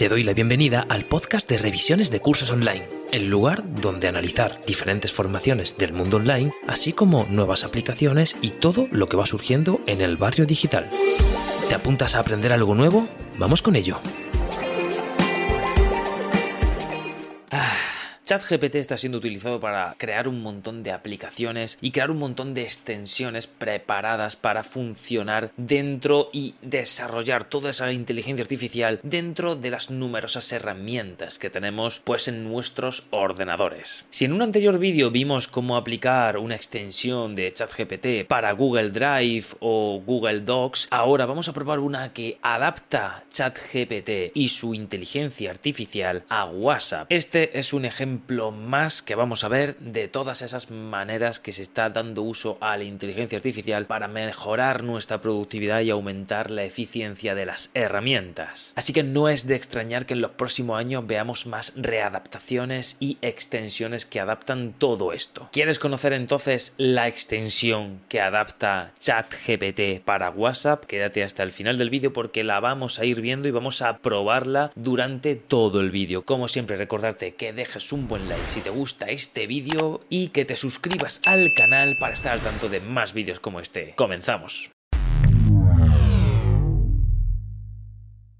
[0.00, 4.58] Te doy la bienvenida al podcast de revisiones de cursos online, el lugar donde analizar
[4.64, 9.82] diferentes formaciones del mundo online, así como nuevas aplicaciones y todo lo que va surgiendo
[9.86, 10.88] en el barrio digital.
[11.68, 13.10] ¿Te apuntas a aprender algo nuevo?
[13.36, 14.00] Vamos con ello.
[18.30, 22.62] ChatGPT está siendo utilizado para crear un montón de aplicaciones y crear un montón de
[22.62, 30.52] extensiones preparadas para funcionar dentro y desarrollar toda esa inteligencia artificial dentro de las numerosas
[30.52, 34.04] herramientas que tenemos pues en nuestros ordenadores.
[34.10, 39.46] Si en un anterior vídeo vimos cómo aplicar una extensión de ChatGPT para Google Drive
[39.58, 46.22] o Google Docs, ahora vamos a probar una que adapta ChatGPT y su inteligencia artificial
[46.28, 47.06] a WhatsApp.
[47.10, 48.19] Este es un ejemplo
[48.52, 52.76] más que vamos a ver de todas esas maneras que se está dando uso a
[52.76, 58.72] la inteligencia artificial para mejorar nuestra productividad y aumentar la eficiencia de las herramientas.
[58.76, 63.18] Así que no es de extrañar que en los próximos años veamos más readaptaciones y
[63.22, 65.48] extensiones que adaptan todo esto.
[65.52, 70.84] ¿Quieres conocer entonces la extensión que adapta ChatGPT para WhatsApp?
[70.84, 73.98] Quédate hasta el final del vídeo porque la vamos a ir viendo y vamos a
[73.98, 76.24] probarla durante todo el vídeo.
[76.24, 80.44] Como siempre, recordarte que dejes un buen like si te gusta este vídeo y que
[80.44, 83.94] te suscribas al canal para estar al tanto de más vídeos como este.
[83.94, 84.72] Comenzamos.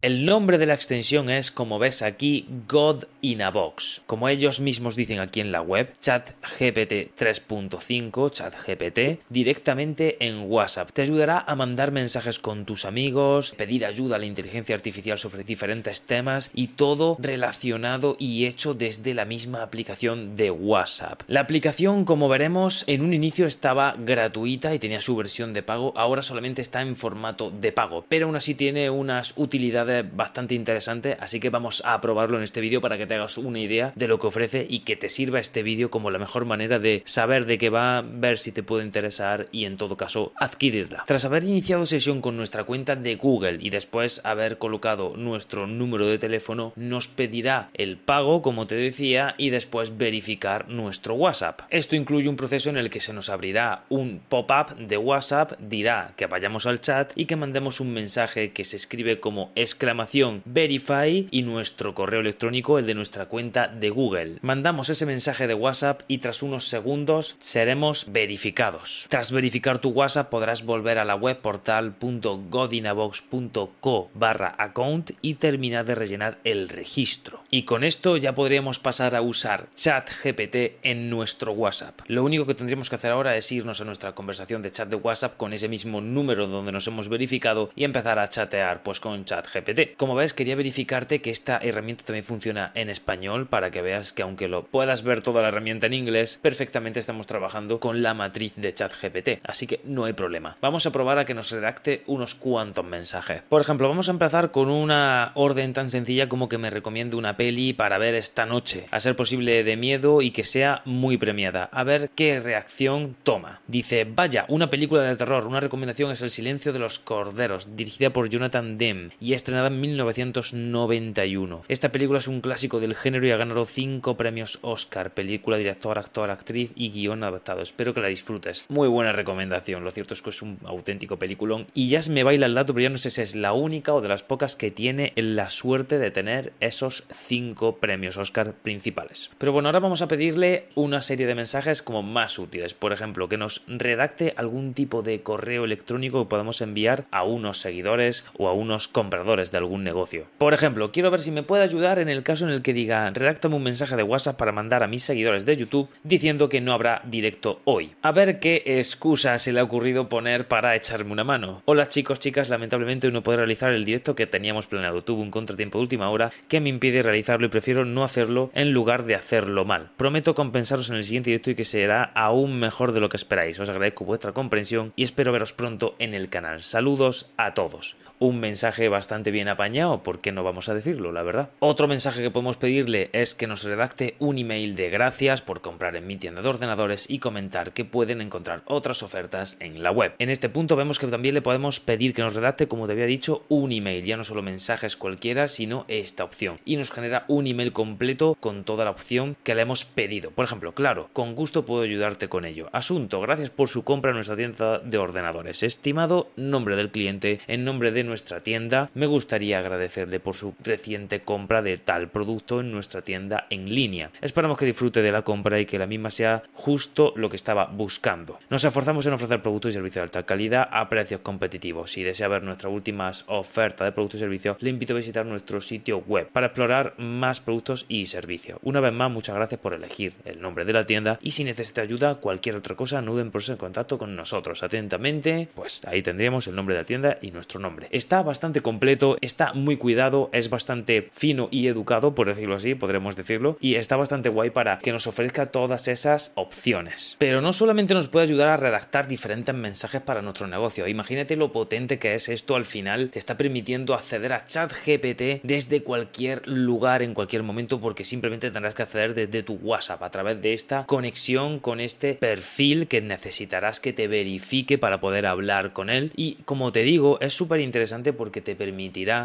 [0.03, 4.01] El nombre de la extensión es, como ves aquí, God in a Box.
[4.07, 10.91] Como ellos mismos dicen aquí en la web, ChatGPT 3.5, ChatGPT, directamente en WhatsApp.
[10.93, 15.45] Te ayudará a mandar mensajes con tus amigos, pedir ayuda a la inteligencia artificial sobre
[15.45, 21.21] diferentes temas y todo relacionado y hecho desde la misma aplicación de WhatsApp.
[21.27, 25.93] La aplicación, como veremos, en un inicio estaba gratuita y tenía su versión de pago,
[25.95, 31.17] ahora solamente está en formato de pago, pero aún así tiene unas utilidades bastante interesante,
[31.21, 34.09] así que vamos a probarlo en este vídeo para que te hagas una idea de
[34.09, 37.47] lo que ofrece y que te sirva este vídeo como la mejor manera de saber
[37.47, 41.05] de qué va, ver si te puede interesar y en todo caso adquirirla.
[41.07, 46.07] Tras haber iniciado sesión con nuestra cuenta de Google y después haber colocado nuestro número
[46.07, 51.63] de teléfono, nos pedirá el pago, como te decía, y después verificar nuestro WhatsApp.
[51.71, 56.13] Esto incluye un proceso en el que se nos abrirá un pop-up de WhatsApp, dirá
[56.17, 60.43] que vayamos al chat y que mandemos un mensaje que se escribe como es exclamación
[60.45, 64.37] verify y nuestro correo electrónico, el de nuestra cuenta de Google.
[64.43, 69.07] Mandamos ese mensaje de WhatsApp y tras unos segundos seremos verificados.
[69.09, 75.95] Tras verificar tu WhatsApp podrás volver a la web portal.godinabox.co barra account y terminar de
[75.95, 77.43] rellenar el registro.
[77.51, 81.99] Y con esto ya podríamos pasar a usar ChatGPT en nuestro WhatsApp.
[82.07, 84.97] Lo único que tendríamos que hacer ahora es irnos a nuestra conversación de chat de
[84.97, 89.25] WhatsApp con ese mismo número donde nos hemos verificado y empezar a chatear pues con
[89.25, 89.70] ChatGPT.
[89.97, 94.23] Como ves, quería verificarte que esta herramienta también funciona en español para que veas que
[94.23, 98.55] aunque lo puedas ver toda la herramienta en inglés, perfectamente estamos trabajando con la matriz
[98.57, 100.57] de ChatGPT, así que no hay problema.
[100.61, 103.43] Vamos a probar a que nos redacte unos cuantos mensajes.
[103.49, 107.37] Por ejemplo, vamos a empezar con una orden tan sencilla como que me recomiende una
[107.37, 111.69] peli para ver esta noche, a ser posible de miedo y que sea muy premiada.
[111.73, 113.61] A ver qué reacción toma.
[113.67, 118.11] Dice, vaya, una película de terror, una recomendación es El silencio de los corderos, dirigida
[118.11, 121.63] por Jonathan Demme y estrenada en 1991.
[121.69, 125.99] Esta película es un clásico del género y ha ganado 5 premios Oscar, película, director,
[125.99, 127.63] actor, actriz y guion adaptado.
[127.63, 128.65] Espero que la disfrutes.
[128.69, 131.67] Muy buena recomendación, lo cierto es que es un auténtico peliculón.
[131.75, 133.95] Y ya se me baila el dato, pero ya no sé si es la única
[133.95, 139.31] o de las pocas que tiene la suerte de tener esos 5 premios Oscar principales.
[139.39, 142.75] Pero bueno, ahora vamos a pedirle una serie de mensajes como más útiles.
[142.75, 147.59] Por ejemplo, que nos redacte algún tipo de correo electrónico que podamos enviar a unos
[147.59, 150.27] seguidores o a unos compradores de algún negocio.
[150.39, 153.11] Por ejemplo, quiero ver si me puede ayudar en el caso en el que diga,
[153.11, 156.73] redáctame un mensaje de WhatsApp para mandar a mis seguidores de YouTube diciendo que no
[156.73, 157.93] habrá directo hoy.
[158.03, 161.63] A ver qué excusa se le ha ocurrido poner para echarme una mano.
[161.65, 165.03] Hola chicos, chicas, lamentablemente hoy no puedo realizar el directo que teníamos planeado.
[165.03, 168.73] Tuve un contratiempo de última hora que me impide realizarlo y prefiero no hacerlo en
[168.73, 169.91] lugar de hacerlo mal.
[169.97, 173.59] Prometo compensaros en el siguiente directo y que será aún mejor de lo que esperáis.
[173.61, 176.61] Os agradezco vuestra comprensión y espero veros pronto en el canal.
[176.63, 177.97] Saludos a todos.
[178.19, 181.49] Un mensaje bastante bien bien apañado, ¿por qué no vamos a decirlo, la verdad?
[181.61, 185.97] Otro mensaje que podemos pedirle es que nos redacte un email de gracias por comprar
[185.97, 190.13] en mi tienda de ordenadores y comentar que pueden encontrar otras ofertas en la web.
[190.19, 193.07] En este punto vemos que también le podemos pedir que nos redacte, como te había
[193.07, 196.59] dicho, un email, ya no solo mensajes cualquiera, sino esta opción.
[196.67, 200.33] Y nos genera un email completo con toda la opción que le hemos pedido.
[200.33, 202.69] Por ejemplo, claro, con gusto puedo ayudarte con ello.
[202.73, 205.63] Asunto, gracias por su compra en nuestra tienda de ordenadores.
[205.63, 211.21] Estimado nombre del cliente, en nombre de nuestra tienda, me gustaría agradecerle por su reciente
[211.21, 214.11] compra de tal producto en nuestra tienda en línea.
[214.23, 217.67] Esperamos que disfrute de la compra y que la misma sea justo lo que estaba
[217.67, 218.41] buscando.
[218.51, 221.93] Nos esforzamos en ofrecer productos y servicios de alta calidad a precios competitivos.
[221.93, 225.61] Si desea ver nuestras últimas ofertas de productos y servicios, le invito a visitar nuestro
[225.61, 228.59] sitio web para explorar más productos y servicios.
[228.65, 231.83] Una vez más, muchas gracias por elegir el nombre de la tienda y si necesita
[231.83, 234.65] ayuda, cualquier otra cosa, no duden por en contacto con nosotros.
[234.65, 237.87] Atentamente, pues ahí tendríamos el nombre de la tienda y nuestro nombre.
[237.93, 243.17] Está bastante completo, está muy cuidado, es bastante fino y educado, por decirlo así, podremos
[243.17, 247.17] decirlo, y está bastante guay para que nos ofrezca todas esas opciones.
[247.19, 251.53] Pero no solamente nos puede ayudar a redactar diferentes mensajes para nuestro negocio, imagínate lo
[251.53, 257.03] potente que es esto al final, te está permitiendo acceder a ChatGPT desde cualquier lugar,
[257.03, 260.87] en cualquier momento, porque simplemente tendrás que acceder desde tu WhatsApp a través de esta
[260.87, 266.13] conexión con este perfil que necesitarás que te verifique para poder hablar con él.
[266.17, 268.57] Y como te digo, es súper interesante porque te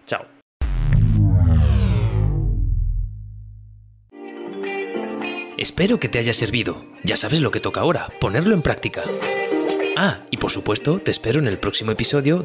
[0.06, 0.26] Chao.
[5.56, 6.84] Espero que te haya servido.
[7.04, 9.02] Ya sabes lo que toca ahora, ponerlo en práctica.
[9.96, 12.44] Ah, y por supuesto, te espero en el próximo episodio.